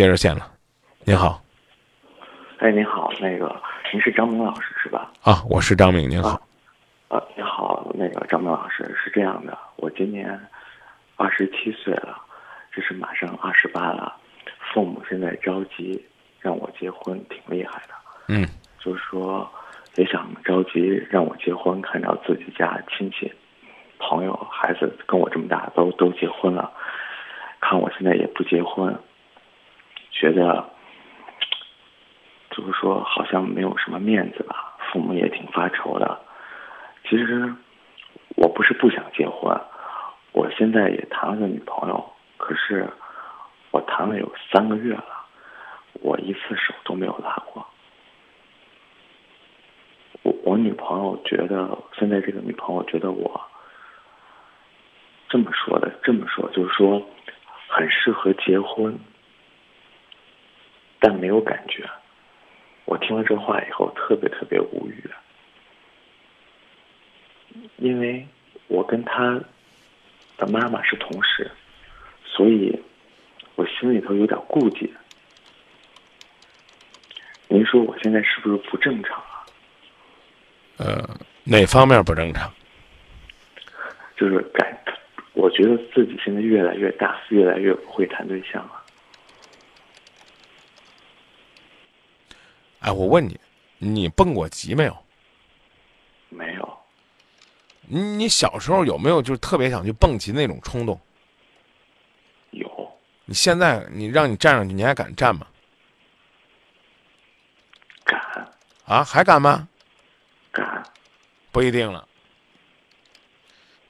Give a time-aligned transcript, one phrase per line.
[0.00, 0.50] 接热线了。
[1.04, 1.42] 您好，
[2.56, 3.54] 哎，您好，那个
[3.92, 5.12] 您是张明老师是吧？
[5.20, 6.40] 啊，我是张明，您好。
[7.08, 10.40] 呃，你好，那个张明老师是这样的，我今年
[11.16, 12.16] 二十七岁了，
[12.72, 14.16] 这是马上二十八了，
[14.72, 16.02] 父母现在着急
[16.40, 17.92] 让我结婚，挺厉害的。
[18.28, 18.48] 嗯，
[18.78, 19.46] 就是说
[19.96, 20.80] 也想着急
[21.10, 23.30] 让我结婚，看到自己家亲戚。
[23.98, 26.72] 朋友、孩子跟我这么大，都都结婚了，
[27.60, 28.98] 看我现在也不结婚，
[30.20, 30.68] 觉得
[32.50, 36.20] 就是说好像没有什么面子吧，父母也挺发愁的。
[37.08, 37.54] 其实
[38.36, 39.58] 我不是不想结婚，
[40.32, 42.86] 我现在也谈了个女朋友，可是
[43.70, 45.24] 我谈了有三个月了，
[46.02, 47.66] 我一次手都没有拉过。
[50.22, 53.40] 我我女朋友觉得现在这个女朋友觉得我。
[55.30, 57.00] 这么说的，这么说就是说，
[57.68, 58.98] 很适合结婚，
[61.00, 61.88] 但没有感觉。
[62.84, 65.10] 我听了这话以后，特别特别无语，
[67.78, 68.26] 因为
[68.68, 69.40] 我跟他
[70.36, 71.50] 的妈妈是同事，
[72.24, 72.80] 所以
[73.54, 74.92] 我心里头有点顾忌。
[77.48, 79.46] 您说我现在是不是不正常啊？
[80.78, 81.08] 呃，
[81.44, 82.52] 哪方面不正常？
[84.16, 84.78] 就是感。
[85.32, 88.79] 我觉得自己现在越来越大，越来越不会谈对象了。
[92.80, 93.38] 哎，我问你，
[93.78, 94.96] 你蹦过极没有？
[96.28, 96.78] 没有。
[97.82, 100.98] 你你小时候有没有就是特别想去蹦极那种冲动？
[102.50, 102.68] 有。
[103.24, 105.46] 你现在你让你站上去，你还敢站吗？
[108.04, 108.20] 敢。
[108.84, 109.68] 啊，还敢吗？
[110.50, 110.82] 敢。
[111.52, 112.06] 不一定了。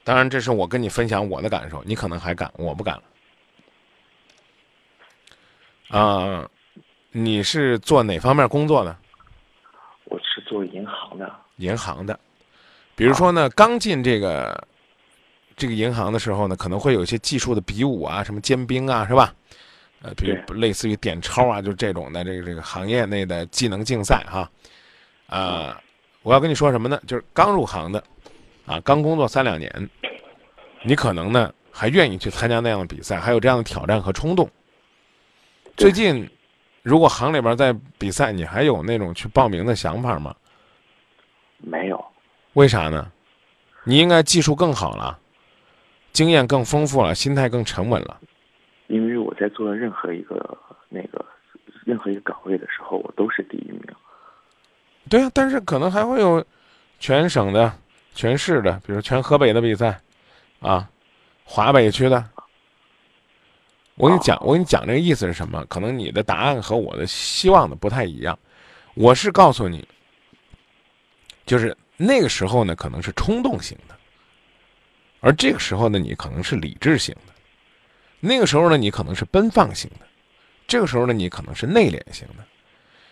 [0.03, 3.03] 当然，这是我跟你分享我的感受，你可能还敢，我不敢了。
[5.89, 6.49] 啊，
[7.11, 8.95] 你是做哪方面工作的？
[10.05, 11.29] 我是做银行的。
[11.57, 12.17] 银行的，
[12.95, 14.67] 比如说呢，刚进这个
[15.55, 19.33] 这个银行的时候呢，可能会有一些技术的比武啊，什么尖兵啊，是吧？
[20.01, 24.49] 呃，比如类似于点钞啊，就这种的这个这个行业内的技能竞赛哈。
[25.27, 25.79] 啊，
[26.23, 26.99] 我要跟你说什么呢？
[27.05, 28.03] 就是刚入行的。
[28.65, 29.89] 啊，刚工作三两年，
[30.83, 34.49] 你可能呢还愿意去参加那样的比赛，还有这样的挑战和冲动。
[35.75, 36.29] 最近，
[36.81, 40.35] 如果行里边在比赛，你还有那种去报名的想法吗？
[41.57, 42.03] 没有。
[42.53, 43.11] 为啥呢？
[43.83, 45.17] 你应该技术更好了，
[46.11, 48.19] 经验更丰富了，心态更沉稳了。
[48.87, 50.57] 因为我在做任何一个
[50.89, 51.25] 那个
[51.85, 53.81] 任何一个岗位的时候，我都是第一名。
[55.09, 56.43] 对啊，但是可能还会有
[56.99, 57.71] 全省的。
[58.13, 59.97] 全市的，比如全河北的比赛，
[60.59, 60.85] 啊，
[61.45, 62.21] 华北区的，
[64.01, 65.63] 我跟你讲，我跟你讲这个意思是什么？
[65.65, 68.37] 可能你的答案和我的希望的不太一样。
[68.95, 69.87] 我是告诉你，
[71.45, 73.95] 就是那个时候呢，可能是冲动型的，
[75.19, 77.33] 而这个时候呢，你可能是理智型的；
[78.19, 80.05] 那个时候呢，你可能是奔放型的；
[80.65, 82.43] 这个时候呢，你可能是内敛型的。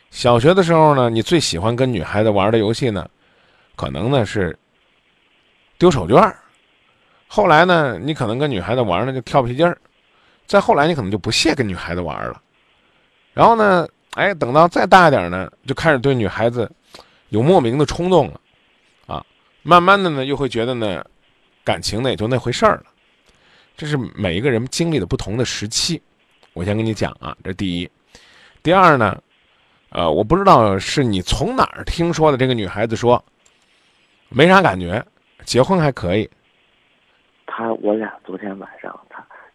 [0.10, 3.08] 小学的时候呢，你最喜欢跟女孩子玩的游戏呢，
[3.76, 4.58] 可能呢是。
[5.78, 6.38] 丢手绢儿
[7.28, 9.80] 后来呢，你可能跟女孩子玩呢就跳皮筋儿，
[10.50, 12.42] 再后来你可能就不屑跟女孩子玩了，
[13.36, 16.70] 然后呢，哎，等到再大一点呢，就开始对女孩子
[17.28, 18.42] 有莫名的冲动了，
[19.06, 19.24] 啊，
[19.62, 21.06] 慢慢的呢又会觉得呢，
[21.64, 22.86] 感情呢也就那回事儿了，
[23.78, 26.02] 这是每一个人经历的不同的时期，
[26.54, 27.88] 我先跟你讲啊，这第一，
[28.64, 29.22] 第二呢，
[29.90, 33.24] 呃，我不知道是你从哪儿听说的，这个女孩子说
[34.30, 35.06] 没啥感觉。
[35.46, 36.30] 结婚还可以，
[37.48, 39.00] 他我俩昨天晚上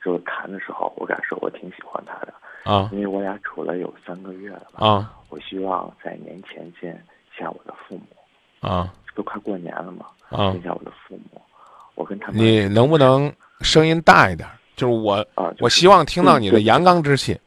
[0.05, 2.35] 就谈的时候，我敢说我挺喜欢他的
[2.65, 7.03] 啊，因为我俩处了有三个月了吧啊，我希望在年前见
[7.37, 10.07] 下我的父母啊，这不快过年了嘛？
[10.29, 11.41] 啊，见下我的父母，
[11.95, 14.49] 我跟他们，你能不能声音大一点？
[14.77, 17.41] 就是我啊，我希望听到你的阳刚之气，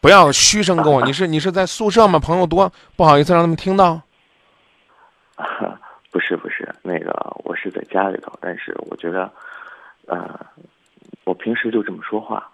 [0.00, 1.02] 不要嘘声跟我。
[1.06, 2.18] 你是你是在宿舍吗？
[2.18, 4.00] 朋友多，不好意思让他们听到。
[6.12, 7.12] 不是不是，那个
[7.44, 9.30] 我是在家里头，但是我觉得，
[10.06, 10.38] 呃，
[11.30, 12.50] 我平时就这么说话，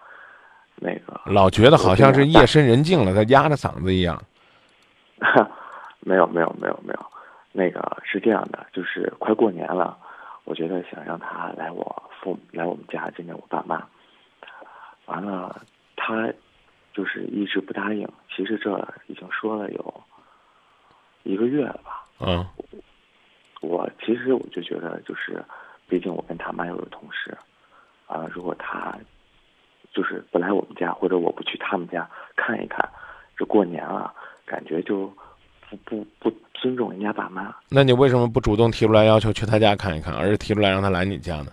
[0.75, 4.21] 那个老觉得好像是夜深人静了，他压着嗓子一样。
[6.01, 7.05] 没有没有没有没有，
[7.51, 9.97] 那个是这样的，就是快过年了，
[10.43, 13.83] 我觉得想让他来我父母来我们家见见我爸妈，
[15.07, 15.59] 完了
[15.95, 16.31] 他
[16.93, 20.03] 就是一直不答应，其实这已经说了有
[21.23, 22.03] 一个月了吧。
[22.19, 22.45] 嗯。
[23.59, 25.43] 我其实我就觉得，就是，
[25.89, 27.35] 毕竟我跟他妈又是同事，
[28.07, 28.97] 啊，如果他
[29.93, 32.87] 就是不来我们家，或者我不去他们家，看一看。
[33.37, 34.11] 这过年了，
[34.45, 35.13] 感觉就
[35.69, 37.53] 不不不尊重人家爸妈。
[37.69, 41.51] 那你为什么不主动提出来要求去他家看一看，而是提出来让他来你家呢？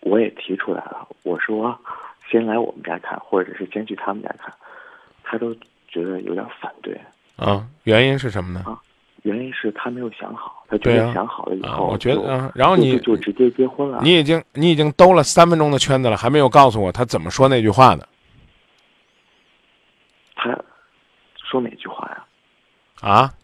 [0.00, 1.78] 我也提出来了，我说
[2.30, 4.50] 先来我们家看，或者是先去他们家看，
[5.22, 5.54] 他都
[5.88, 6.98] 觉得有点反对。
[7.36, 8.62] 啊，原因是什么呢？
[8.64, 8.80] 啊，
[9.22, 13.98] 原因是他没有想好，他觉得想好了以后，我觉得啊，然后你就直接结婚了。
[14.02, 18.08] 你已经你已经兜了三分钟的圈子了，还没有告诉我他怎么说那句话的。
[20.36, 20.58] 他
[21.50, 22.24] 说哪句话呀？
[23.00, 23.34] 啊？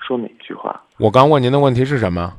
[0.00, 0.82] 说哪句话？
[0.96, 2.34] 我刚问您的问题是什么？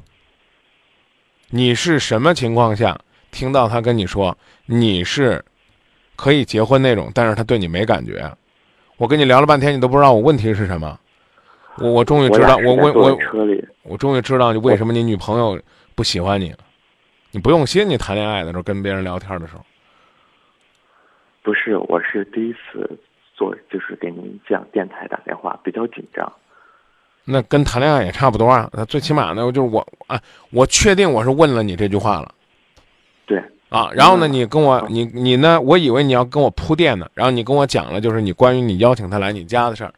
[1.51, 2.99] 你是什么情况下？
[3.31, 4.35] 听到他跟你说
[4.65, 5.45] 你是
[6.15, 8.35] 可以结婚那种，但是他对你没感觉。
[8.97, 10.99] 我跟你聊了半天，你都不知道我问题是什么。
[11.81, 13.17] 我我终于知道，我我我
[13.83, 15.59] 我终于知道你为什么你女朋友
[15.95, 16.53] 不喜欢你。
[17.31, 19.63] 你不用心，你谈恋爱的时候跟别人聊天的时候。
[21.43, 22.99] 不是，我是第一次
[23.35, 26.31] 做，就是给您这样电台打电话，比较紧张。
[27.23, 28.67] 那跟谈恋爱也差不多啊。
[28.73, 30.19] 那最起码呢，就是我啊，
[30.51, 32.33] 我确定我是问了你这句话了。
[33.27, 33.39] 对
[33.69, 35.61] 啊，然后呢，你跟我，你你呢？
[35.61, 39.93] 我以为你要跟我铺垫呢，然后你跟我讲了，就是你关于你邀请他来你家的事儿。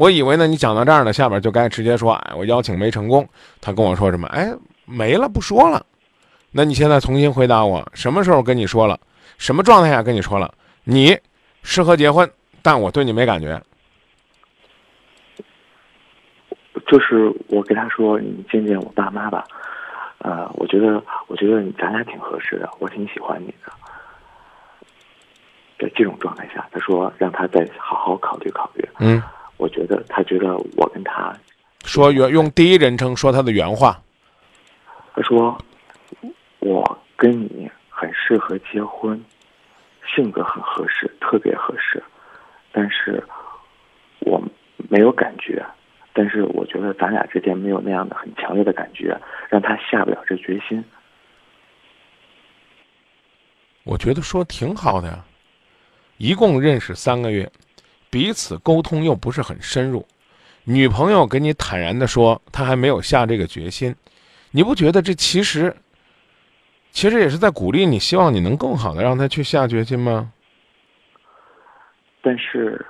[0.00, 3.28] 我以为呢，你讲到这儿呢，下边就该直接说，哎，我邀请没成功。
[3.60, 4.26] 他跟我说什么？
[4.28, 4.50] 哎，
[4.86, 5.84] 没了，不说了。
[6.50, 8.98] 那你现在重新回答我，什么时候跟你说了？
[9.36, 10.54] 什么状态下跟你说了？
[10.84, 11.14] 你
[11.62, 12.26] 适合结婚，
[12.62, 13.60] 但我对你没感觉。
[16.86, 19.44] 就是我跟他说，你见见我爸妈吧。
[20.20, 23.70] 呃，我觉得，我觉得咱俩挺合适的，我挺喜欢你的。
[25.78, 28.88] 在这种状态下，他说让他再好好考虑考虑。
[28.98, 29.22] 嗯，
[29.60, 31.36] 我觉得他觉得我跟他
[31.84, 34.00] 说原用第一人称说他的原话。
[35.14, 35.56] 他说
[36.60, 39.22] 我跟你很适合结婚，
[40.14, 42.02] 性格很合适，特别合适，
[42.72, 43.22] 但是
[44.20, 44.42] 我
[44.88, 45.62] 没有感觉。
[46.14, 49.16] 但是我觉得咱俩之间没有那样的很强烈的感觉，
[49.50, 50.82] 让他下不了这决心。
[53.84, 55.22] 我觉得说挺好的呀，
[56.16, 57.50] 一共认识三个月，
[58.10, 60.04] 彼此沟通又不是很深入，
[60.64, 63.94] 女朋友跟你坦然的说，她还没有下这个决心，
[64.50, 65.74] 你不觉得这其实，
[66.90, 70.32] 其实也是在鼓励你，希望你能更好的让她去下决心吗？
[72.20, 72.84] 但是。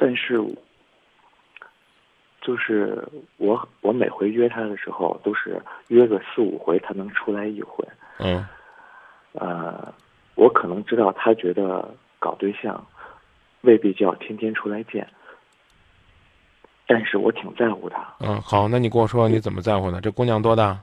[0.00, 0.36] 但是，
[2.40, 3.04] 就是
[3.36, 7.84] 我我每回约他的时候，都是约个四五回，他能出来一回。
[8.18, 8.46] 嗯。
[9.32, 9.92] 呃，
[10.38, 12.86] 我可能知道他觉得搞对象
[13.62, 15.04] 未必就要天天出来见，
[16.86, 18.14] 但是我挺在乎他。
[18.20, 20.00] 嗯，好，那你跟我说你怎么在乎他？
[20.00, 20.80] 这姑娘多大？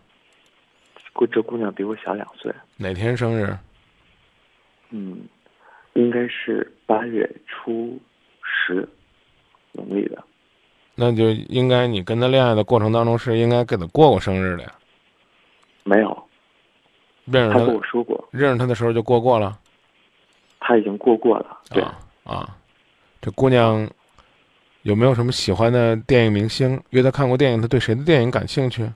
[1.14, 2.54] 姑这姑娘比我小两岁。
[2.76, 3.58] 哪天生日？
[4.90, 5.22] 嗯，
[5.94, 7.98] 应该是八月初
[8.44, 8.88] 十。
[9.72, 10.24] 农历的，
[10.96, 14.74] 那就应该你跟他恋爱的过程当中是应该给他过过生日的呀？
[15.84, 16.25] 没有，
[17.26, 19.58] 认识他跟我说过，认识他的时候就过过了。
[20.60, 21.84] 他已经过过了，对
[22.24, 22.56] 啊，
[23.22, 23.88] 这姑娘
[24.82, 26.82] 有没有什么喜欢的电影明星？
[26.90, 28.90] 约她看过电影，她对谁的电影感兴趣？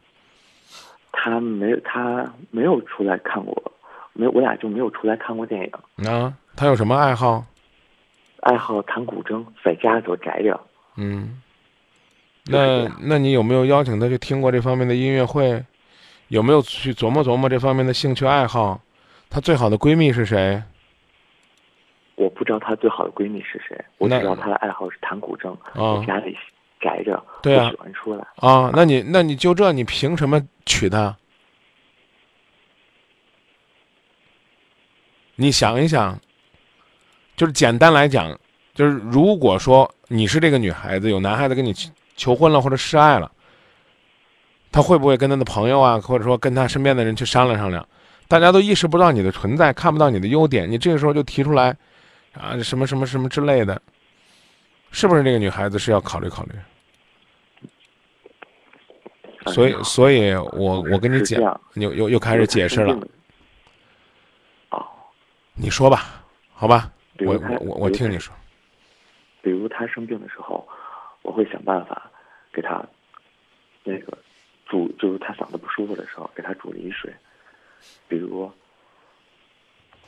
[1.11, 3.71] 他没有，他没有出来看过，
[4.13, 6.07] 没有，我俩就没有出来看过电影。
[6.09, 7.45] 啊，他有什么爱好？
[8.39, 10.59] 爱好弹古筝，在家里头宅着。
[10.95, 11.41] 嗯，
[12.45, 15.63] 那那你有没有邀请他去听过这方面的音乐会？
[16.29, 18.81] 有没有去琢磨琢磨这方面的兴趣爱好？
[19.29, 20.63] 她最好的闺蜜是谁？
[22.15, 25.55] 我不知道她最好的闺蜜是谁，我知道她的爱好是弹古筝，
[25.99, 26.35] 在家里
[26.79, 28.25] 宅着，不喜欢出来。
[28.37, 31.15] 啊，那你那你就这，你凭什么娶她？
[35.35, 36.19] 你想一想。
[37.37, 38.37] 就是简单来讲，
[38.73, 41.73] 就是如果说你是这个女孩子，有男孩子跟你
[42.17, 43.31] 求婚了或者示爱了，
[44.71, 47.85] 他会不会跟他的朋友啊，或者说跟他身边的人去商量商量？
[48.27, 51.75] 大家都意识不到你的存在，看不到你的优点，你这个时候就提出来，
[52.33, 53.81] 啊，什么什么什么之类的，
[54.91, 56.51] 是不是这个女孩子是要考虑考虑？
[59.47, 62.93] 所以，所以我我跟你讲，又又又开始解释了。
[64.69, 64.85] 哦，
[65.55, 66.23] 你说吧，
[66.53, 66.91] 好吧。
[67.25, 68.33] 我我我听你说，
[69.41, 70.65] 比如他生病的时候，
[71.21, 72.09] 我会想办法
[72.53, 72.81] 给他
[73.83, 74.17] 那个
[74.69, 77.11] 煮，就是他嗓子不舒服的时候给他煮梨水。
[78.07, 78.49] 比如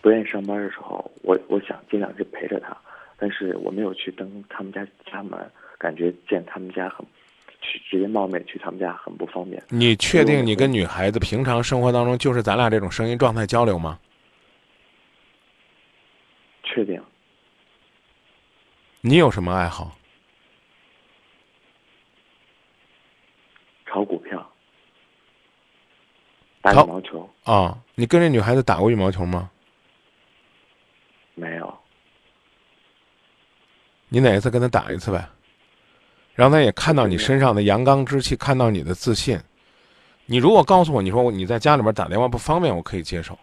[0.01, 2.77] 不愿意上班的时候，我我想尽量去陪着他，
[3.17, 7.05] 但是我没有去登他们家家门，感觉见他们家很
[7.61, 9.61] 去直接冒昧去他们家很不方便。
[9.69, 13.99] 你确定你跟女孩子平常生活当中就是咱俩这种声音状态交流吗？
[16.63, 17.01] 确定。
[19.01, 19.97] 你有什么爱好？
[23.85, 24.49] 炒股票，
[26.61, 29.49] 打羽毛球啊，你跟这女孩子打过羽毛球吗？
[31.33, 31.79] 没有，
[34.09, 35.27] 你哪一次跟她打一次呗？
[36.35, 39.39] 让她也看到你身上的阳刚之气，看到你的自信。
[40.25, 43.37] 你如果告诉我，你说你在家里边打电话不方便，我可以接受。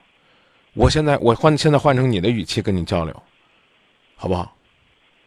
[0.75, 3.23] 我现在我换现在换成你的语气跟你交流，
[4.15, 4.55] 好不好？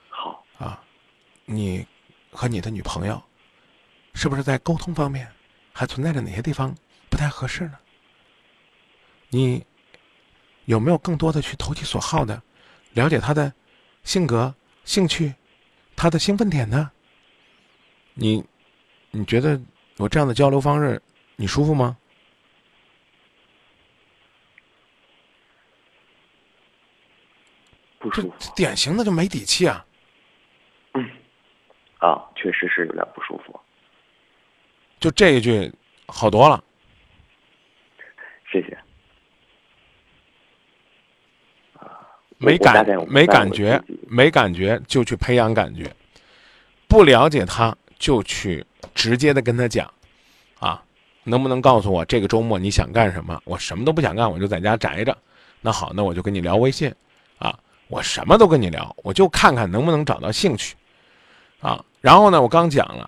[0.10, 0.82] 好，啊，
[1.46, 1.86] 你
[2.32, 3.22] 和你的女朋友
[4.14, 5.28] 是不是在沟通方面
[5.74, 6.74] 还存在着哪些地方
[7.10, 7.78] 不太合适呢？
[9.32, 9.66] 你
[10.66, 12.40] 有没有更多的去投其所好的
[12.94, 13.52] 了解他的
[14.04, 14.54] 性格、
[14.86, 15.34] 兴趣、
[15.96, 16.92] 他的兴奋点呢？
[18.14, 18.46] 你
[19.10, 19.60] 你觉得
[19.98, 21.02] 我这样的交流方式
[21.38, 21.98] 你舒服吗？
[28.00, 29.86] 不舒服典型的就没底气啊！
[30.94, 31.10] 嗯
[32.00, 33.58] 啊，确实是有点不舒服。
[35.00, 35.72] 就这一句
[36.08, 36.64] 好多了。
[38.52, 38.78] 谢谢。
[42.42, 45.86] 没感没感觉，没感觉就去培养感觉，
[46.88, 49.88] 不了解他就去直接的跟他讲，
[50.60, 50.82] 啊，
[51.24, 53.40] 能不能告诉我这个周末你想干什么？
[53.46, 55.16] 我什么都不想干，我就在家宅着。
[55.62, 56.92] 那好，那我就跟你聊微信，
[57.38, 57.56] 啊，
[57.88, 60.76] 我什么都跟你聊，我就看看能不能找到兴趣，
[61.60, 63.08] 啊，然后呢，我刚讲了，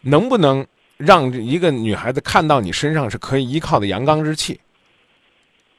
[0.00, 0.66] 能不能
[0.96, 4.60] 让一个女孩子看到你身上是可以依靠的阳刚之气，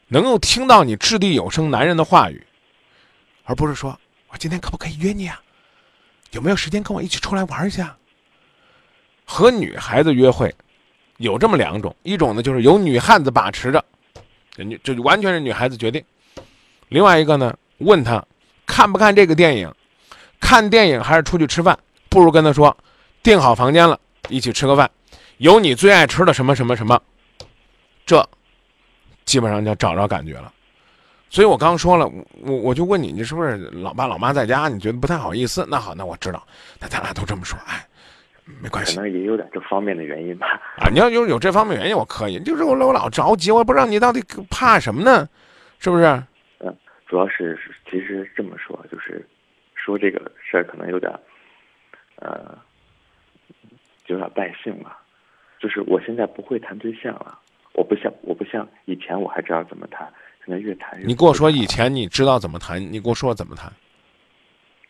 [0.08, 2.42] 能够听到你掷地有声男人的话语。
[3.46, 3.98] 而不是说
[4.28, 5.40] 我今天可不可以约你啊？
[6.32, 7.96] 有没有时间跟我一起出来玩一下？
[9.24, 10.54] 和女孩子约会
[11.16, 13.82] 有这么两种，一种呢就是由女汉子把持着，
[14.56, 16.02] 人家这就完全是女孩子决定；
[16.88, 18.22] 另外一个呢，问她
[18.66, 19.72] 看不看这个电影，
[20.38, 21.78] 看电影还是出去吃饭？
[22.08, 22.76] 不如跟她说
[23.22, 23.98] 订好房间了，
[24.28, 24.90] 一起吃个饭，
[25.38, 27.00] 有你最爱吃的什么什么什么，
[28.04, 28.28] 这
[29.24, 30.52] 基本上就找着感觉了。
[31.28, 32.10] 所以我刚说了，
[32.42, 34.68] 我我就问你，你是不是老爸老妈在家？
[34.68, 35.66] 你觉得不太好意思？
[35.68, 36.46] 那好，那我知道，
[36.80, 37.86] 那咱俩都这么说，哎，
[38.62, 40.46] 没关系可能也有点这方面的原因吧。
[40.78, 40.88] 啊。
[40.90, 42.38] 你要有有这方面原因，我可以。
[42.40, 45.28] 就是我我老着急，我也不知道你到底怕什么呢？
[45.78, 46.04] 是不是？
[46.60, 46.74] 嗯
[47.06, 47.56] 主要是
[47.88, 49.24] 其实这么说，就是
[49.74, 51.12] 说这个事儿可能有点，
[52.16, 52.58] 呃，
[54.06, 54.96] 有点败兴了。
[55.60, 57.38] 就是我现在不会谈对象了，
[57.74, 60.12] 我不像我不像以前我还知道怎么谈，
[60.46, 61.04] 现在越谈越。
[61.04, 63.70] 你跟我说以，前你知道怎么谈，你跟我说怎么谈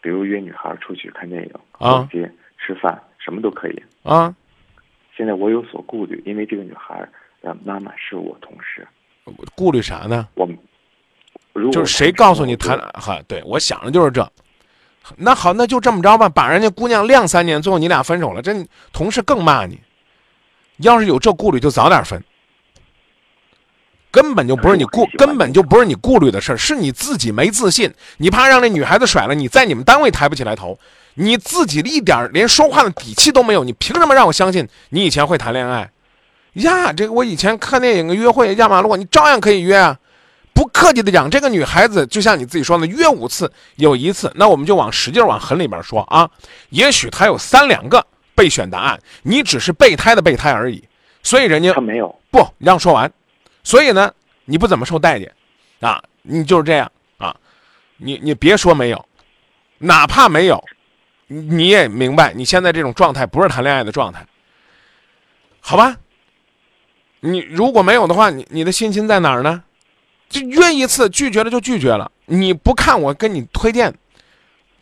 [0.03, 3.83] 比如约女孩出去看电影、啊逛街、吃饭，什么都可以。
[4.03, 4.33] 啊？
[5.17, 7.09] 现在我有所顾虑，因为这个女孩
[7.41, 8.87] 的妈妈是我同事，
[9.57, 10.29] 顾虑啥呢？
[10.35, 10.47] 我
[11.55, 13.19] 如果就是谁告诉你谈我哈？
[13.27, 14.31] 对我想的就是这。
[15.17, 18.53] 那好，那就这么着吧，把人家姑娘晾三年，最后你俩分手了，这
[18.93, 19.81] 同事更骂你。
[20.79, 22.23] 要是有这顾虑，就早点分。
[24.17, 30.79] 根本就不是你顾根本就不是你顾虑的事儿，是你自己没自信，你怕让那女孩子甩了，你在你们单位抬不起来头，
[31.17, 35.91] 你自己一点儿连说话的底气都没有，你凭什么让我相信你以前会谈恋爱？
[36.55, 39.99] 呀，这个我以前看电影、约会、压马路，你照样可以约啊。
[40.55, 46.27] 不客气的讲，这个女孩子就像你自己说的，约五次有一次，那我们就往使劲往狠里边说啊。
[46.71, 48.03] 也许她有三两个
[48.35, 50.83] 备选答案，你只是备胎的备胎而已。
[51.23, 53.13] 所以人家他没有，不，让说完。
[53.67, 55.35] 所以呢，你不怎么受待见，
[55.81, 57.35] 啊，你就是这样啊，
[57.97, 59.09] 你你别说没有，
[59.79, 60.63] 哪怕没有，
[61.27, 64.25] 你也明白，你现在这种状态不是谈恋爱的状态，
[65.59, 65.97] 好吧？
[67.19, 69.65] 你如果没有的话，你你的信心在哪儿呢？
[70.29, 72.13] 就约一次，拒绝了就拒绝了。
[72.27, 73.93] 你不看我跟你推荐，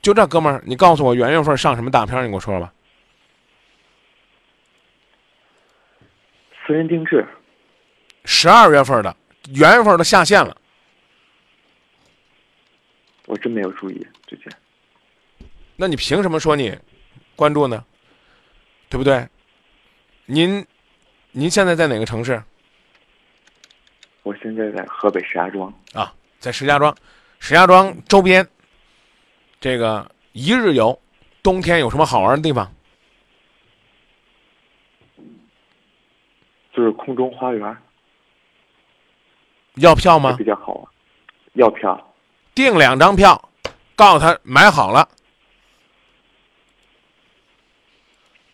[0.03, 2.23] 就这哥们儿，你告诉我元月份上什么大片？
[2.25, 2.71] 你给我说说吧。
[6.67, 7.27] 私人定制，
[8.25, 9.17] 十二月份的，
[9.55, 10.57] 元月份的下线了。
[13.27, 14.47] 我真没有注意最近。
[15.77, 16.77] 那你凭什么说你
[17.35, 17.85] 关注呢？
[18.89, 19.27] 对不对？
[20.27, 20.65] 您
[21.33, 22.43] 您现在在哪个城市
[24.23, 26.15] 我现在在河北石家庄，啊？
[26.39, 26.97] 在石家庄，
[27.41, 28.47] 石家庄周边，
[29.61, 30.99] 这个一日游，
[31.43, 32.73] 冬天有什么好玩的地方？
[36.73, 37.77] 就是空中花园，
[39.75, 40.45] 要票吗比？
[40.45, 40.91] 较好啊。
[41.55, 42.15] 要票，
[42.55, 43.51] 订两张票，
[43.95, 45.09] 告诉他买好了，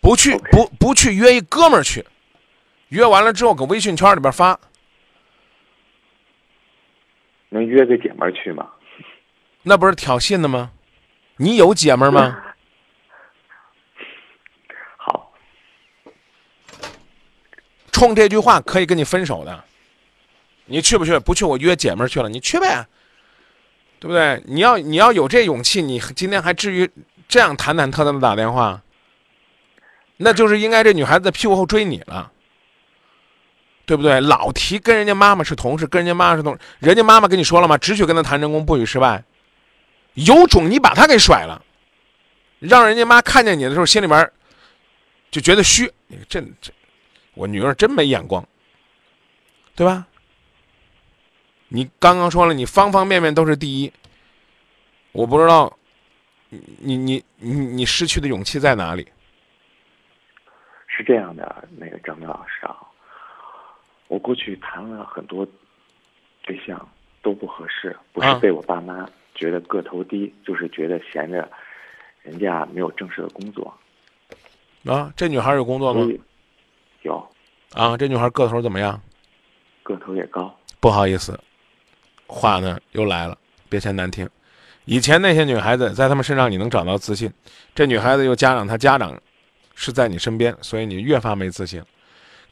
[0.03, 2.05] 不去不不去约一哥们儿去，
[2.89, 4.59] 约完了之后搁微信圈里边发，
[7.49, 8.71] 能约个姐们儿去吗？
[9.63, 10.71] 那不是挑衅的吗？
[11.37, 12.43] 你有姐们儿吗？
[14.99, 15.33] 好，
[17.91, 19.65] 冲这句话可以跟你分手的。
[20.71, 21.19] 你去不去？
[21.19, 22.29] 不去，我约姐们去了。
[22.29, 22.87] 你去呗，
[23.99, 24.43] 对不对？
[24.47, 26.89] 你要你要有这勇气，你今天还至于
[27.29, 28.81] 这样忐忐忑忑的打电话？
[30.17, 32.31] 那就是应该这女孩子在屁股后追你了，
[33.87, 34.21] 对不对？
[34.21, 37.77] 老提跟人家妈妈是同事，跟人家妈妈是同事，人家妈妈跟你说了吗？
[37.77, 39.25] 只许跟他谈成功，不许失败。
[40.15, 41.63] 有种你把他给甩了，
[42.59, 44.31] 让人家妈看见你的时候，心里边
[45.31, 45.91] 就觉得虚。
[46.29, 46.73] 这这，
[47.35, 48.47] 我女儿真没眼光，
[49.75, 50.07] 对吧？
[51.73, 53.93] 你刚刚说了，你方方面面都是第一，
[55.13, 55.73] 我不知道，
[56.49, 59.07] 你你你你你失去的勇气在哪里？
[60.89, 62.77] 是这样的，那个张明老师啊，
[64.09, 65.47] 我过去谈了很多
[66.43, 66.89] 对象
[67.23, 71.49] 都不合适，不是被我爸妈觉得个头低，就是觉得闲着，
[72.23, 73.73] 人家没有正式的工作。
[74.85, 76.05] 啊，这女孩有工作吗？
[77.03, 77.31] 有。
[77.75, 79.01] 啊，这女孩个头怎么样？
[79.85, 80.53] 个头也高。
[80.81, 81.39] 不好意思。
[82.31, 83.37] 话呢又来了，
[83.69, 84.29] 别嫌难听。
[84.85, 87.31] 以前那些女孩子在她们身上你能找到自信，
[87.75, 89.21] 这女孩子又加上她家长
[89.75, 91.83] 是在你身边，所以你越发没自信。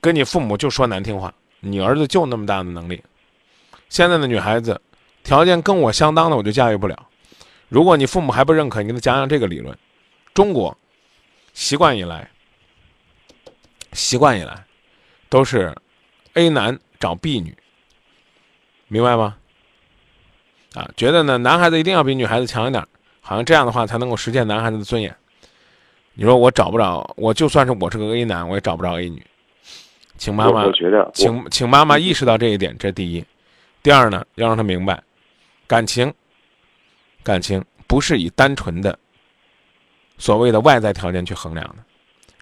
[0.01, 3.03] 跟你父母就说难听话，你儿子就那么大的能力。
[3.89, 4.81] 现在的女孩子
[5.25, 7.09] 条件跟我相当的，我就驾驭不了。
[7.69, 9.77] 如果你父母还不认可，你给他讲讲这个理论。
[10.35, 10.77] 中国
[11.53, 12.31] 习惯以来，
[13.93, 14.65] 习惯以来
[15.29, 15.75] 都是
[16.35, 17.57] A 男找 B 女，
[18.87, 19.37] 明白吗？
[20.75, 22.85] 啊，觉得呢，男孩子一定要比女孩子强一点，
[23.21, 25.15] 好像这样的话才能够实现男孩子的尊严。
[26.15, 29.23] 你说我找不着，我就算是我是个 A 男，我也找不着 A 女。
[30.17, 33.25] 请妈妈，我觉得，请请妈妈意识到这一点，这第一。
[33.85, 35.01] 第二呢，要让他明白，
[35.69, 36.13] 感情，
[37.23, 38.99] 感情不是以单纯的
[40.19, 41.77] 所谓的外在条件去衡量的。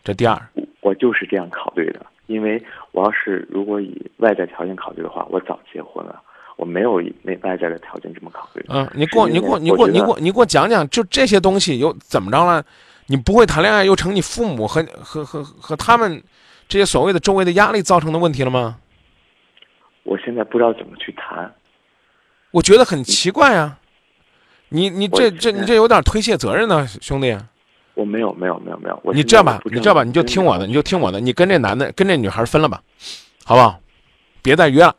[0.02, 0.40] 这第二，
[0.80, 2.60] 我就是这样考虑的，因为
[2.92, 6.22] 我要是如果以外在条件考虑的话，我早结婚了。
[6.56, 8.64] 我没有那外在的条件这么考虑。
[8.68, 12.64] 嗯，你给我，你给我，你给我，你给我，你给我讲讲，就这些东西有怎么着了？
[13.06, 16.22] 你不会谈恋爱，又成你父母和和和和他们
[16.66, 18.78] 这些所谓的周围的压力造成的问题了吗？
[20.02, 21.54] 我现在不知道怎么去谈。
[22.52, 23.78] 我觉得很奇怪啊！
[24.70, 27.36] 你你这这你这有点推卸责任呢，兄弟。
[27.94, 29.12] 我没有没有没有没有。
[29.12, 32.80] 你这样吧，你这样吧，你就听我的，你就听我的，你跟这男的跟这女孩分了吧，
[33.44, 33.78] 好不好？
[34.42, 34.94] 别再约了。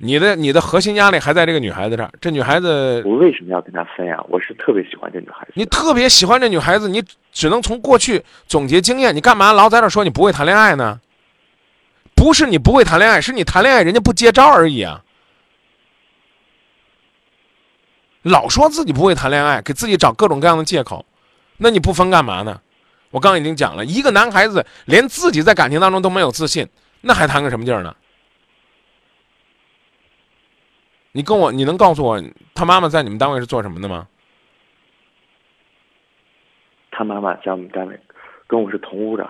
[0.00, 4.18] 你的你的核心压力还在这个女孩子这儿，这女孩子我为什么要跟她分呀？
[4.28, 5.52] 我是特别喜欢这女孩子。
[5.54, 9.14] 你特别喜欢这女孩子，你只能从过去总结经验。
[9.14, 11.00] 你干嘛老在这说你不会谈恋爱呢？
[12.14, 15.02] 不是你不会谈恋爱，是你谈恋爱人家不接招而已啊！
[18.22, 21.04] 老说自己不会谈恋爱，给自己找各种各样的借口，
[21.56, 22.60] 那你不分干嘛呢？
[23.10, 26.68] 我刚已经讲了，一个男孩子连自己在感情当中都没有自信，
[27.00, 27.94] 那还谈个什么劲儿呢？
[31.12, 32.22] 你跟我，你能告诉我
[32.54, 34.06] 他妈妈在你们单位是做什么的吗？
[36.90, 38.00] 他妈妈在我们单位，
[38.46, 39.28] 跟我是同屋的。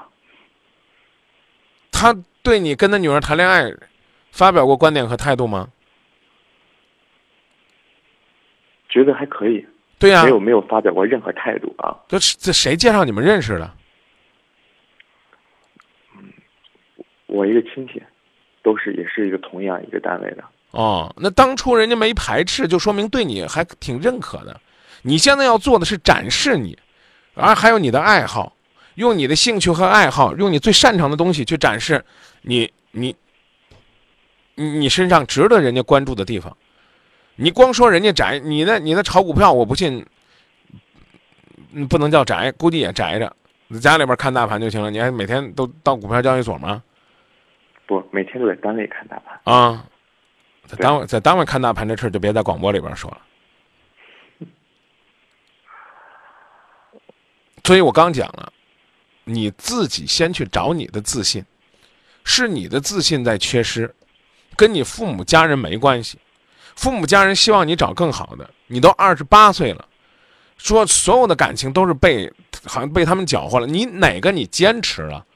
[1.92, 3.70] 他对你跟他女儿谈恋爱，
[4.30, 5.68] 发表过观点和态度吗？
[8.88, 9.66] 觉得还可以。
[9.98, 10.24] 对呀。
[10.24, 11.94] 没有没有发表过任何态度啊。
[12.08, 13.70] 这这谁介绍你们认识的？
[16.16, 16.32] 嗯，
[17.26, 18.02] 我一个亲戚，
[18.62, 20.44] 都是也是一个同样一个单位的。
[20.70, 24.60] 哦，那当初人家没排斥，就说明对你还挺认可的。
[25.02, 26.78] 你现在要做的是展示你，
[27.34, 28.54] 而还有你的爱好，
[28.96, 32.04] 用你的兴趣和爱好，用你最擅长的东西去展示
[32.42, 33.16] 你你
[34.56, 36.54] 你你身上值得人家关注的地方。
[37.36, 40.04] 你光说人家宅，你那你那炒股票，我不信，
[41.88, 43.34] 不能叫宅，估计也宅着，
[43.80, 44.90] 家里边看大盘就行了。
[44.90, 46.82] 你还每天都到股票交易所吗？
[47.86, 49.86] 不，每天都在单位看大盘啊。
[50.68, 53.18] 在单位在单位看大盘这事儿就别在广播里边说了。
[57.64, 58.52] 所以我刚讲了，
[59.24, 61.44] 你自己先去找你的自信，
[62.24, 63.94] 是你的自信在缺失，
[64.56, 66.18] 跟你父母家人没关系。
[66.76, 69.84] 父母家人希望你找更好的，你都二十八岁了，
[70.56, 72.32] 说所有的感情都是被
[72.64, 75.26] 好像被他们搅和了，你哪个你坚持了？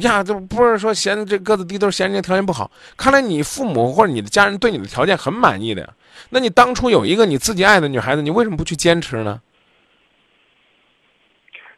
[0.00, 2.70] 呀，这不是说嫌这个子低，都是嫌人家条件不好。
[2.96, 5.88] 看来你父母或者你的家人对你的条件很满意的呀。
[6.30, 9.40] 那你当初有一个你自己爱的女孩子，你为什么不去坚持呢？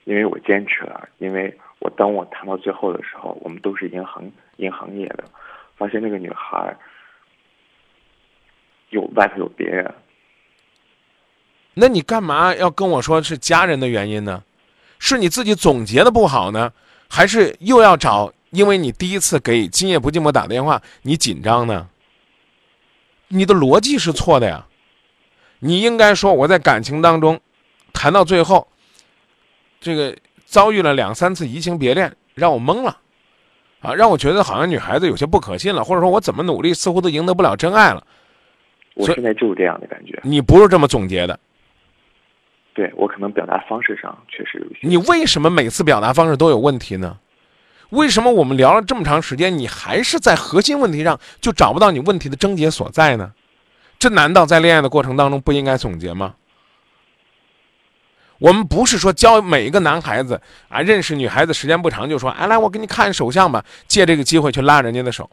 [0.05, 5.25] 因为我坚持了，因为我当我谈到最后的时候，我们都是银行银行业的，
[5.77, 6.77] 发现那个女孩
[8.89, 9.93] 有外头有别人。
[11.75, 14.43] 那你干嘛要跟我说是家人的原因呢？
[14.99, 16.73] 是你自己总结的不好呢，
[17.11, 18.33] 还是又要找？
[18.51, 21.89] 因为你第一次给今夜不寂寞打电话，你紧张呢？
[23.29, 24.67] 你的逻辑是错的呀！
[25.61, 27.39] 你应该说我在感情当中
[27.93, 28.67] 谈到最后，
[29.81, 32.99] 这个遭遇了两三次移情别恋，让我懵了，
[33.81, 38.05] 啊，让我觉得好像女孩子有些不可信了，或者说我怎么努力似乎都赢得不了真爱了。
[38.95, 40.19] 我现在就是这样的感觉。
[40.25, 41.39] 你不是这么总结的。
[42.73, 44.79] 对我可能表达方式上确实有些。
[44.83, 47.19] 你为什么每次表达方式都有问题呢？
[47.91, 53.33] 为什么我们聊了这么长时间，你还是在核心问题上就找不到你问题的症结所在呢？
[53.99, 56.37] 这难道在恋爱的过程当中不应该总结吗？
[58.39, 65.29] 我们不是说教每一个男孩子啊，认识女孩子时间不长就说，哎，来我给你看手相吧，借这个机会去拉人家的手。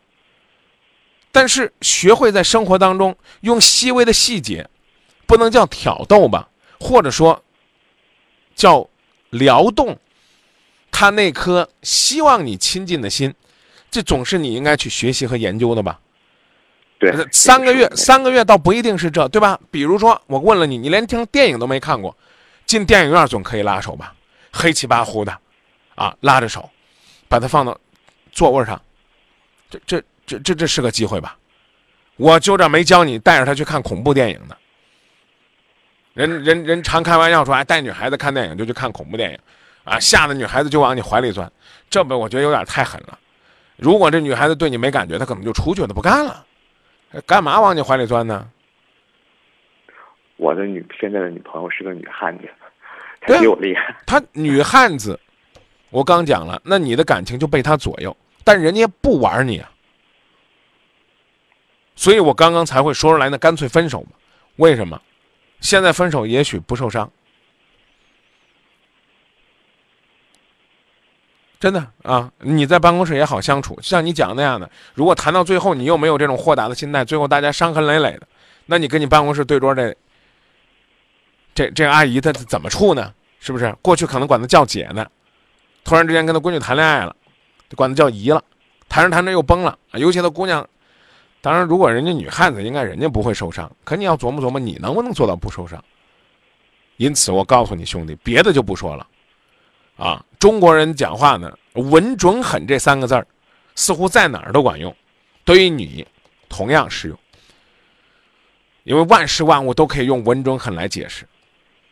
[1.32, 4.68] 但是学会在生活当中用细微的细节，
[5.28, 6.50] 不能叫挑逗吧。
[6.80, 7.44] 或者说，
[8.56, 8.88] 叫
[9.30, 9.98] 撩动
[10.92, 13.34] 他那颗希望你亲近的心，
[13.92, 16.00] 这总是你应该去学习和研究的吧？
[17.00, 19.60] 对，三个月，三个月倒不一定是这，对吧？
[19.70, 22.16] 比如说，我问了你，你连听电影都没看过，
[22.66, 24.16] 进电影院总可以拉手吧？
[24.52, 25.38] 黑漆八糊的，
[25.94, 26.68] 啊，拉着手，
[27.28, 27.80] 把它放到
[28.32, 28.82] 座位上，
[29.70, 31.38] 这这这这这是个机会吧？
[32.16, 34.58] 我就这没教你带着他去看恐怖电影的。
[36.18, 39.38] 人人人常开玩笑说，哎，带女孩子看电影就去看恐怖电影，
[39.84, 41.50] 啊，吓得女孩子就往你怀里钻，
[41.92, 43.20] 这不我觉得有点太狠了。
[43.76, 46.44] 如果这女孩子对你没感觉，她可能就出去了，不干了。
[47.28, 48.50] 干嘛往你怀里钻呢？
[50.38, 52.50] 我的女现在的女朋友是个女汉子，
[53.22, 53.96] 她比我厉害。
[54.08, 55.20] 她女汉子，
[55.92, 59.70] 我刚讲了，那你的感情就被她左右，但人家不玩你啊。
[61.96, 64.10] 所以我刚刚才会说出来，那干脆分手嘛。
[64.56, 65.00] 为什么？
[65.60, 67.12] 现在分手也许不受伤，
[71.60, 72.32] 真的啊！
[72.40, 74.70] 你在办公室也好相处，像你讲那样的。
[74.94, 78.28] 如果谈到最后，你又没有这种豁达的心态，最后大家伤痕累累的，
[78.68, 79.96] 那你跟你办公室对桌这
[81.56, 83.14] 这这阿姨她怎么处呢？
[83.40, 83.76] 是不是？
[83.82, 85.06] 过去可能管她叫姐呢，
[85.84, 87.16] 突然之间跟她闺女谈恋爱了，
[87.76, 88.44] 管她叫姨了，
[88.88, 89.78] 谈着谈着又崩了。
[89.94, 90.68] 尤其她姑娘。
[91.42, 93.72] 当然，如果人家女汉子，应该人家不会受伤。
[93.84, 95.82] 可你要琢磨琢磨，你能不能做到不受伤？
[96.98, 99.08] 因此，我告诉你兄弟，别的就不说了。
[99.98, 103.26] 啊，中国人讲话呢，稳、准、狠这三个字儿，
[103.76, 104.94] 似乎在哪儿都管用。
[105.46, 106.06] 对于你，
[106.50, 107.18] 同样适用。
[108.84, 111.28] 因为万事万物都可以用稳、准、狠来解释。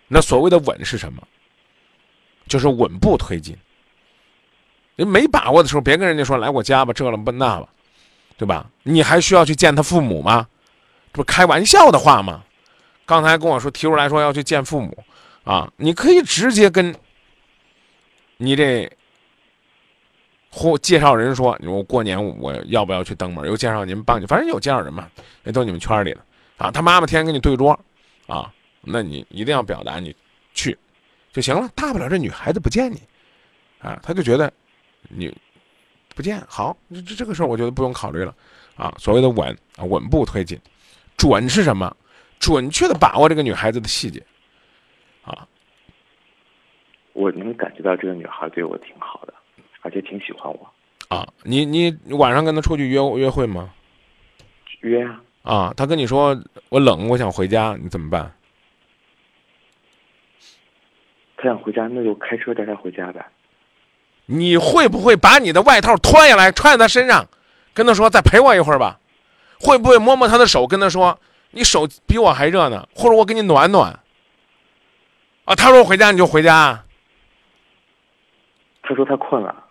[0.08, 1.21] 那所谓的稳是什么？
[2.47, 3.58] 就是稳步推进。
[4.95, 7.67] 你没把握的时候，别跟人家说来我家吧，这了不那吧。
[8.38, 8.69] 对吧？
[8.84, 10.48] 你还需要去见他父母吗？
[11.13, 12.43] 这不开玩笑的话吗？
[13.06, 15.04] 刚才跟我说提出来说要去见父母，
[15.45, 16.93] 啊，你可以直接跟
[18.38, 18.91] 你这
[20.52, 23.48] 或介绍人说，我过年我要不要去登门？
[23.48, 25.10] 又介绍您帮你，反正有介绍人嘛，
[25.43, 26.19] 那都你们圈里的
[26.58, 26.69] 啊。
[26.69, 27.80] 他妈妈天天跟你对桌，
[28.28, 30.13] 啊，那你一定要表达你
[30.54, 30.78] 去
[31.32, 31.69] 就行了。
[31.74, 33.02] 大不了这女孩子不见你，
[33.80, 34.52] 啊，他就觉得
[35.08, 35.34] 你。
[36.15, 38.34] 不见好，这这个事儿我觉得不用考虑了，
[38.75, 40.58] 啊，所谓的稳啊，稳步推进，
[41.17, 41.95] 准是什么？
[42.39, 44.21] 准确的把握这个女孩子的细节，
[45.23, 45.47] 啊，
[47.13, 49.34] 我能感觉到这个女孩对我挺好的，
[49.82, 50.69] 而且挺喜欢我。
[51.08, 53.73] 啊，你你晚上跟她出去约约会吗？
[54.82, 55.21] 约啊。
[55.43, 56.38] 啊，她跟你说
[56.69, 58.32] 我冷，我想回家，你怎么办？
[61.38, 63.25] 她想回家，那就开车带她回家呗。
[64.25, 67.27] 你会不会把你的外套脱下来穿在他身上，
[67.73, 68.99] 跟他说再陪我一会儿吧？
[69.59, 71.19] 会不会摸摸他的手，跟他说
[71.51, 72.88] 你手比我还热呢？
[72.93, 73.99] 或者我给你暖暖？
[75.45, 76.83] 啊，他说回家你就回家。
[78.83, 79.63] 他说他困了，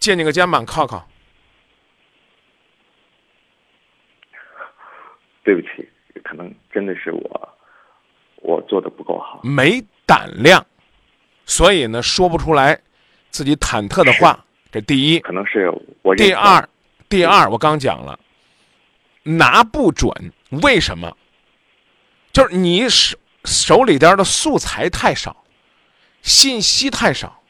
[0.00, 1.06] 借你个肩膀靠靠。
[5.44, 5.88] 对不起，
[6.24, 7.48] 可能真的是我，
[8.42, 10.64] 我做的不够好，没胆量。
[11.48, 12.78] 所以呢，说不出来
[13.30, 14.44] 自己忐忑的话。
[14.70, 16.14] 这第一，可能是我。
[16.14, 16.68] 第二，
[17.08, 18.20] 第二，我刚讲了，
[19.22, 20.12] 拿不准，
[20.62, 21.16] 为什么？
[22.34, 25.42] 就是你手手里边的素材太少，
[26.20, 27.42] 信息太少。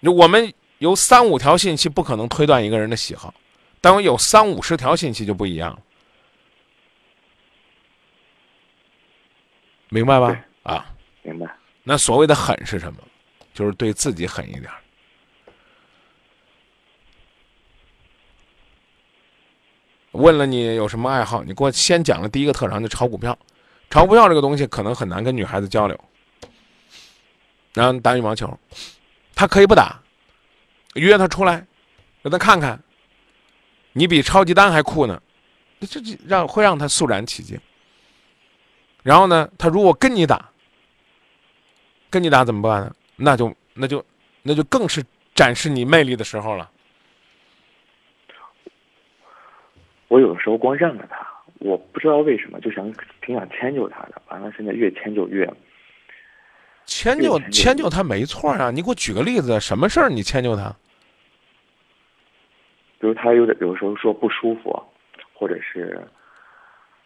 [0.00, 3.32] 我们有三五条信息不可能推断一个人的喜好，
[3.80, 5.78] 但我有三五十条信息就不一样了，
[9.90, 10.44] 明白吧？
[10.64, 10.90] 啊。
[11.84, 12.98] 那所谓的狠是什么？
[13.52, 14.68] 就是对自己狠一点。
[20.12, 23.36] 问了你有什么爱好，你给我先讲了第一个特长就炒股票，
[23.90, 25.98] 炒股票这个东西可能很难跟女孩子交流。
[27.74, 28.58] 然后打羽毛球，
[29.34, 30.00] 他可以不打，
[30.94, 31.66] 约他出来，
[32.22, 32.80] 让他看看，
[33.92, 35.20] 你比超级丹还酷呢，
[35.80, 37.60] 这这让会让他肃然起敬。
[39.02, 40.50] 然后呢，他如果跟你打，
[42.14, 42.94] 跟你打怎么办呢？
[43.16, 44.04] 那就那就
[44.44, 45.02] 那就更是
[45.34, 46.70] 展示你魅力的时候了。
[50.06, 51.26] 我有的时候光让着他，
[51.58, 52.88] 我不知道为什么就想
[53.20, 55.44] 挺想迁就他的，完了现在越迁就越。
[56.86, 58.70] 迁就迁就迁就他没错啊！
[58.70, 60.72] 你给我举个例子，什么事儿你迁就他？
[63.00, 64.80] 比如他有点有时候说不舒服，
[65.32, 66.00] 或者是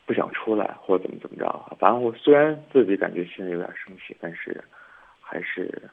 [0.04, 1.76] 不想出来，或者怎么怎么着。
[1.78, 4.62] 反正我虽然自己感觉心里有点生气，但是
[5.30, 5.90] 还是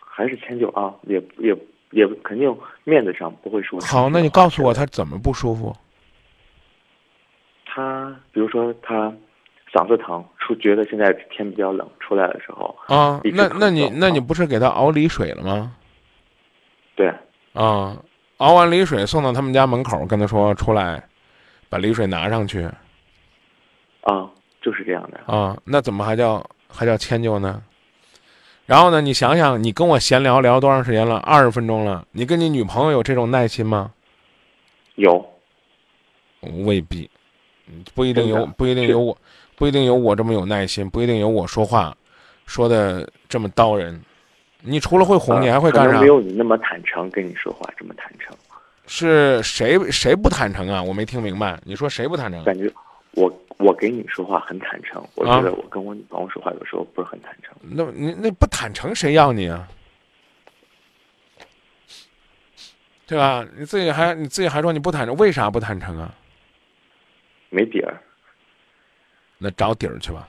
[0.00, 1.56] 还是迁就啊，也也
[1.90, 3.78] 也肯定面子上不会说。
[3.80, 5.72] 好，那你告诉我他怎么不舒服？
[7.64, 9.12] 他，比如说他
[9.72, 15.76] 嗓子疼，出觉得现在天比较冷，出来的时候啊，那那你那你不是给他熬梨水了吗？
[16.96, 17.14] 对
[17.52, 17.96] 啊，
[18.38, 21.00] 熬完梨水送到他们家门口，跟他说出来，
[21.68, 22.62] 把梨水拿上去
[24.02, 24.28] 啊，
[24.60, 25.20] 就是这样的。
[25.32, 27.62] 啊，那怎么还叫还叫迁就呢？
[28.66, 31.16] 然后呢，你想想，你跟我闲聊聊多长时间了？
[31.18, 33.90] 二十分钟了，你跟你女朋友有这种耐心吗？
[34.96, 35.24] 有
[36.64, 37.10] 未必，
[37.66, 39.16] 嗯不一定有不一定有我，
[39.56, 41.96] 不一定有我这么有耐心，不一定有我说话
[42.46, 43.98] 说的这么刀人。
[44.60, 46.06] 你除了会哄，呃你还会干啥没？
[46.06, 48.36] 有你那么坦诚，跟你说话这么坦诚。
[48.86, 50.82] 是谁谁不坦诚啊？
[50.82, 51.58] 我没听明白。
[51.64, 52.42] 你说谁不坦诚？
[52.44, 52.70] 感觉
[53.12, 57.56] 我我给你说话很坦诚，我啊觉得我跟我女朋友说话有时候不是很坦诚。
[57.62, 59.68] 那你那不坦诚谁要你啊？
[63.06, 63.46] 对吧？
[63.56, 66.14] 你自己还你自己还说你不坦诚，为啥不坦诚啊？
[67.48, 67.98] 没底儿。
[69.38, 70.28] 那找底儿去吧。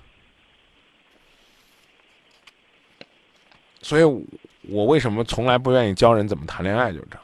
[3.81, 4.21] 所以我，
[4.69, 7.23] 我为什么从来不愿意教人怎么谈恋爱，就是这样，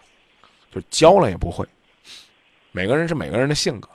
[0.71, 1.65] 就教了也不会。
[2.71, 3.87] 每个人是每个人的性格，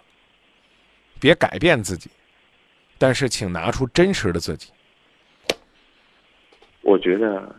[1.20, 2.10] 别改变自己，
[2.98, 4.72] 但是请拿出真实的自己。
[6.80, 7.54] 我觉得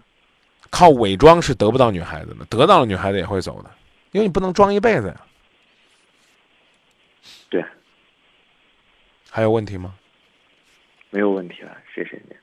[0.70, 3.72] 靠伪装是得不到女孩子的，得到了女孩子也会走的，
[4.12, 5.22] 因为你不能装一辈子呀。
[7.50, 7.64] 对，
[9.30, 9.96] 还有问题吗？
[11.12, 12.36] 没有问题了，谢谢你。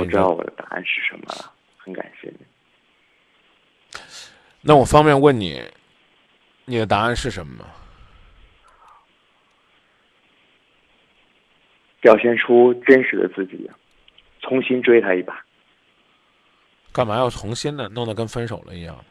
[0.00, 4.00] 我知道我的答案是什么了，很感谢你。
[4.60, 5.62] 那我方便问你，
[6.64, 7.66] 你的答案是什么吗？
[12.02, 13.70] 表现出真实的自己，
[14.40, 15.42] 重新追他一把。
[16.92, 17.88] 干嘛要重新呢？
[17.88, 19.02] 弄得跟分手了一样。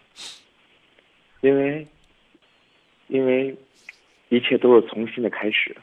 [1.40, 1.88] 因为，
[3.08, 3.58] 因为
[4.30, 5.76] 一切都是重新的开始。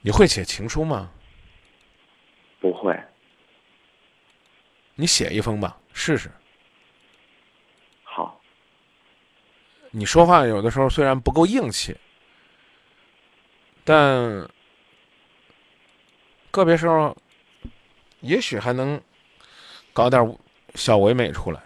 [0.00, 1.10] 你会写情书吗？
[2.60, 2.96] 不会，
[4.94, 6.30] 你写一封吧，试试。
[8.02, 8.40] 好，
[9.90, 11.96] 你说话有的时候虽然不够硬气，
[13.82, 14.48] 但
[16.54, 17.16] 个别时候
[18.20, 19.00] 也许还能
[19.92, 20.38] 搞点
[20.76, 21.60] 小唯美出来，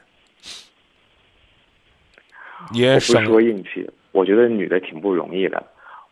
[2.72, 5.62] 也我不是省说硬气，我觉得女的挺不容易的，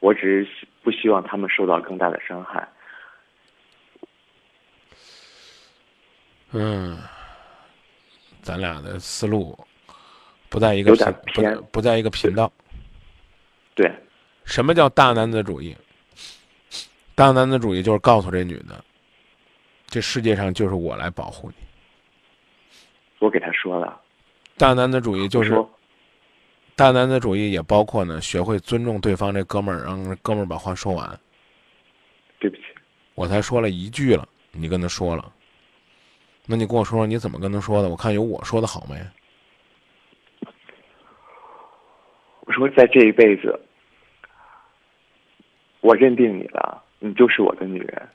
[0.00, 2.68] 我只是不希望她们受到更大的伤害。
[6.50, 6.98] 嗯，
[8.42, 9.58] 咱俩的思路
[10.50, 12.52] 不在一个频，不在一个频道。
[13.74, 13.90] 对，
[14.44, 15.74] 什么叫大男子主义？
[17.16, 18.84] 大男子主义就是告诉这女的，
[19.86, 21.56] 这世界上就是我来保护你。
[23.18, 23.98] 我给他说了，
[24.58, 25.68] 大男子主义就是说
[26.74, 31.18] 大男子主义，也包括呢，学会尊重对方这哥们儿，让哥们儿把话说完。
[32.38, 32.64] 对不起，
[33.14, 35.32] 我才说了一句了，你跟他说了，
[36.44, 37.88] 那你跟我说说你怎么跟他说的？
[37.88, 39.02] 我看有我说的好没？
[42.40, 43.58] 我说在这一辈子，
[45.80, 48.08] 我认定你了，你就是我的女人，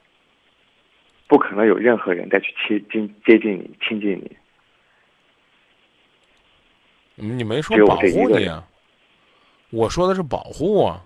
[1.27, 4.37] 不可能有任何人再去亲近接近你、亲近你。
[7.17, 8.63] 嗯你没说保护你啊？
[9.69, 11.01] 我说的是保护啊。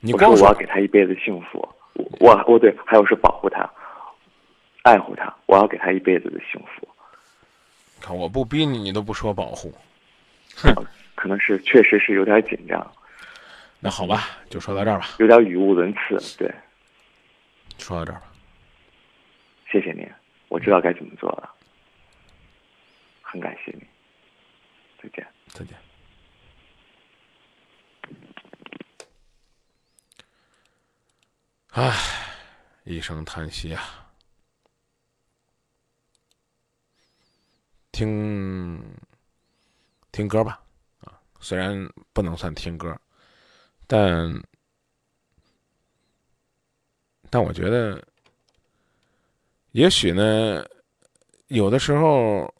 [0.00, 3.68] 你我说光我要给他一辈子幸福，我我我对，还有是保护他，
[4.82, 6.86] 爱护他，我要给他一辈子的幸福。
[8.02, 9.72] 看我不逼你，你都不说保护。
[10.54, 10.74] 哼
[11.14, 12.86] 可能是确实是有点紧张，
[13.80, 16.18] 那好吧，就说到这儿吧，有点语无伦次。
[16.36, 16.52] 对，
[17.78, 18.32] 说到这儿吧。
[19.70, 20.08] 谢谢您，
[20.48, 21.52] 我知道该怎么做了，
[23.20, 23.86] 很感谢您。
[25.02, 25.26] 再见。
[25.48, 25.76] 再见。
[31.70, 31.92] 唉，
[32.84, 33.82] 一声叹息啊！
[37.90, 38.80] 听
[40.12, 40.62] 听歌吧，
[41.00, 41.76] 啊，虽然
[42.12, 42.96] 不能算听歌，
[43.86, 44.32] 但。
[47.34, 48.00] 但我觉得，
[49.72, 50.64] 也许呢，
[51.48, 52.54] 有的时候，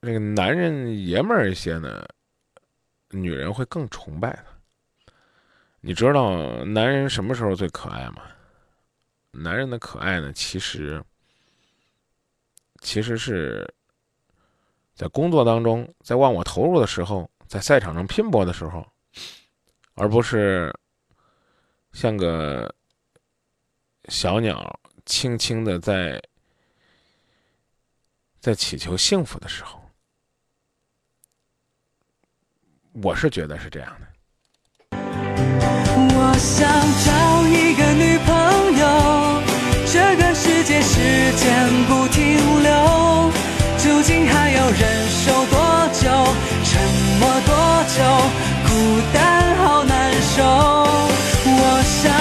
[0.00, 2.06] 这个男人爷们儿一些呢，
[3.08, 4.44] 女人会更崇拜他。
[5.80, 8.22] 你知道男人什么时候最可爱吗？
[9.32, 11.02] 男人的可爱呢，其实。
[12.82, 13.68] 其实是
[14.94, 18.86] 在工作当中，在忘我投入的时候，在赛场上拼搏的时候，
[19.94, 20.72] 而不是
[21.92, 22.74] 像个
[24.08, 26.22] 小鸟轻轻的在
[28.40, 29.80] 在祈求幸福的时候。
[33.02, 34.06] 我是觉得是这样的。
[34.96, 36.68] 我想
[37.04, 38.34] 找一个女朋
[38.78, 39.42] 友，
[39.86, 40.98] 这个世界时
[41.36, 43.30] 间不停留。
[43.78, 46.10] 究竟还要忍受多久？
[46.64, 46.82] 沉
[47.20, 47.54] 默多
[47.94, 48.02] 久？
[48.66, 48.68] 孤
[49.14, 50.89] 单好难受。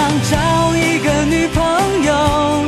[0.10, 1.64] 想找一个女朋
[2.04, 2.66] 友，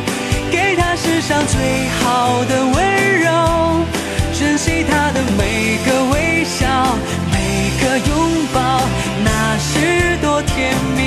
[0.52, 3.32] 给她世上最好的温柔，
[4.38, 6.68] 珍惜她的每个微笑，
[7.32, 8.60] 每个拥抱，
[9.24, 11.01] 那是多甜蜜，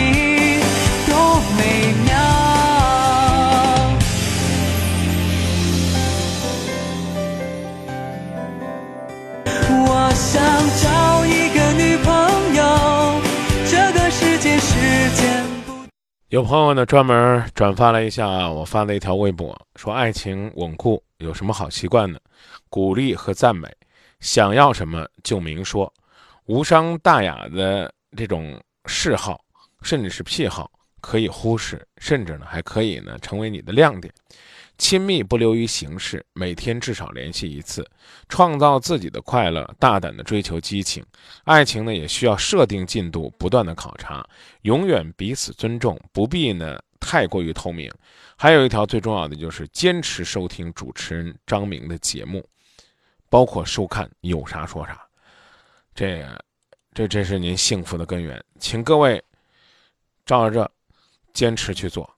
[16.34, 22.18] 有朋友呢专门转发了一下我发的一条微博，说爱情稳固有什么好习惯呢？
[22.68, 23.72] 鼓励和赞美，
[24.18, 25.94] 想要什么就明说，
[26.46, 29.44] 无伤大雅的这种嗜好，
[29.82, 30.68] 甚至是癖好
[31.00, 34.12] 可以忽视，甚至呢还可以呢成为你的亮点。
[34.76, 37.88] 亲密不流于形式，每天至少联系一次，
[38.28, 41.04] 创造自己的快乐，大胆的追求激情。
[41.44, 44.26] 爱情呢，也需要设定进度，不断的考察，
[44.62, 47.90] 永远彼此尊重，不必呢太过于透明。
[48.36, 52.44] 还有一条最重要的就是坚持收听主持人张明的节目，
[53.30, 55.00] 包括收看有啥说啥。
[55.94, 56.26] 这，
[56.92, 59.22] 这这是您幸福的根源，请各位
[60.26, 60.68] 照着
[61.32, 62.12] 坚持去做。